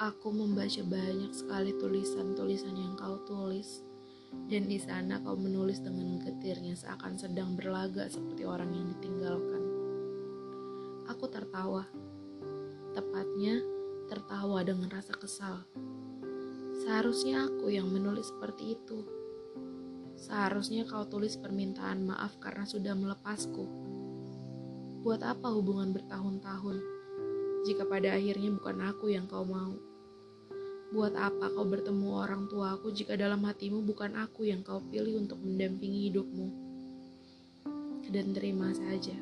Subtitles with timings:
[0.00, 3.84] Aku membaca banyak sekali tulisan-tulisan yang kau tulis,
[4.48, 9.60] dan di sana kau menulis dengan getirnya seakan sedang berlaga seperti orang yang ditinggalkan.
[11.04, 11.84] Aku tertawa,
[12.96, 13.60] tepatnya
[14.08, 15.68] tertawa dengan rasa kesal.
[16.80, 19.04] Seharusnya aku yang menulis seperti itu.
[20.16, 23.68] Seharusnya kau tulis permintaan maaf karena sudah melepasku.
[25.04, 26.80] Buat apa hubungan bertahun-tahun
[27.68, 29.89] jika pada akhirnya bukan aku yang kau mau?
[30.90, 35.38] Buat apa kau bertemu orang tuaku jika dalam hatimu bukan aku yang kau pilih untuk
[35.38, 36.50] mendampingi hidupmu?
[38.10, 39.14] Dan terima saja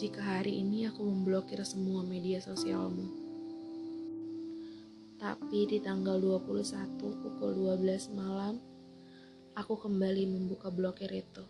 [0.00, 3.04] jika hari ini aku memblokir semua media sosialmu.
[5.20, 8.56] Tapi di tanggal 21 pukul 12 malam,
[9.52, 11.44] aku kembali membuka blokir itu.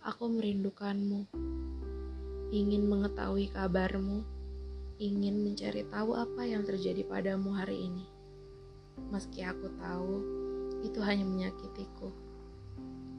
[0.00, 1.28] Aku merindukanmu,
[2.56, 4.24] ingin mengetahui kabarmu,
[4.96, 8.19] ingin mencari tahu apa yang terjadi padamu hari ini.
[9.10, 10.14] Meski aku tahu
[10.82, 12.10] itu hanya menyakitiku.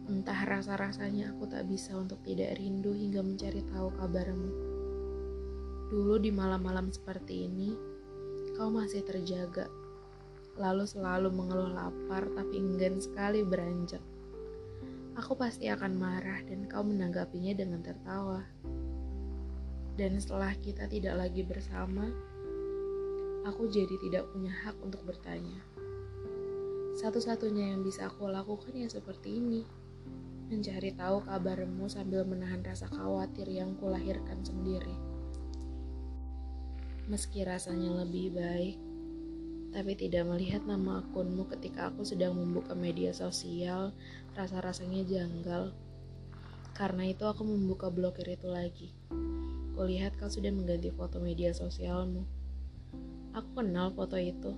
[0.09, 4.51] Entah rasa-rasanya aku tak bisa untuk tidak rindu hingga mencari tahu kabarmu.
[5.93, 7.75] Dulu di malam-malam seperti ini,
[8.57, 9.69] kau masih terjaga.
[10.59, 14.03] Lalu selalu mengeluh lapar tapi enggan sekali beranjak.
[15.19, 18.41] Aku pasti akan marah dan kau menanggapinya dengan tertawa.
[19.99, 22.07] Dan setelah kita tidak lagi bersama,
[23.41, 25.61] aku jadi tidak punya hak untuk bertanya.
[27.01, 29.65] Satu-satunya yang bisa aku lakukan ya seperti ini.
[30.51, 34.93] Mencari tahu kabarmu sambil menahan rasa khawatir yang kulahirkan sendiri.
[37.07, 38.77] Meski rasanya lebih baik,
[39.71, 43.95] tapi tidak melihat nama akunmu ketika aku sedang membuka media sosial,
[44.35, 45.71] rasa-rasanya janggal.
[46.75, 48.91] Karena itu aku membuka blokir itu lagi.
[49.79, 52.40] Kulihat kau sudah mengganti foto media sosialmu.
[53.31, 54.51] Aku kenal foto itu.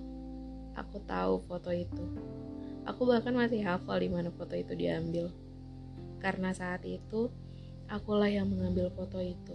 [0.74, 2.02] Aku tahu foto itu.
[2.82, 5.30] Aku bahkan masih hafal di mana foto itu diambil.
[6.18, 7.30] Karena saat itu
[7.86, 9.54] akulah yang mengambil foto itu.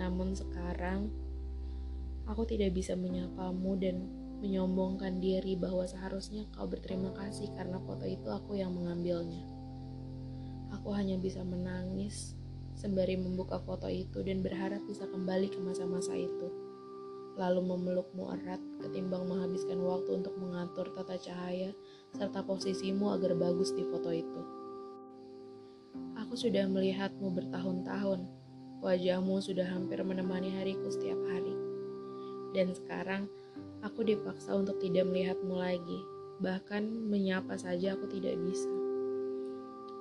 [0.00, 1.12] Namun sekarang
[2.24, 4.08] aku tidak bisa menyapamu dan
[4.40, 9.44] menyombongkan diri bahwa seharusnya kau berterima kasih karena foto itu aku yang mengambilnya.
[10.80, 12.32] Aku hanya bisa menangis
[12.72, 16.64] sembari membuka foto itu dan berharap bisa kembali ke masa-masa itu
[17.34, 21.74] lalu memelukmu erat ketimbang menghabiskan waktu untuk mengatur tata cahaya
[22.14, 24.40] serta posisimu agar bagus di foto itu.
[26.14, 28.26] Aku sudah melihatmu bertahun-tahun,
[28.82, 31.54] wajahmu sudah hampir menemani hariku setiap hari.
[32.54, 33.26] Dan sekarang
[33.82, 36.00] aku dipaksa untuk tidak melihatmu lagi,
[36.38, 38.70] bahkan menyapa saja aku tidak bisa.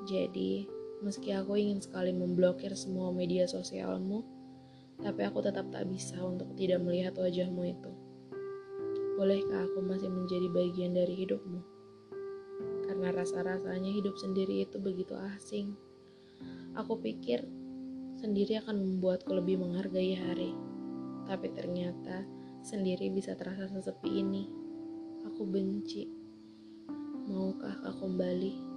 [0.06, 0.70] Jadi,
[1.02, 4.22] meski aku ingin sekali memblokir semua media sosialmu,
[5.02, 7.92] tapi aku tetap tak bisa untuk tidak melihat wajahmu itu.
[9.18, 11.62] Bolehkah aku masih menjadi bagian dari hidupmu?
[12.86, 15.74] Karena rasa-rasanya hidup sendiri itu begitu asing.
[16.74, 17.46] Aku pikir
[18.18, 20.52] sendiri akan membuatku lebih menghargai hari.
[21.30, 22.26] Tapi ternyata
[22.66, 24.50] sendiri bisa terasa sesepi ini.
[25.30, 26.10] Aku benci.
[27.30, 28.73] Maukah kau kembali?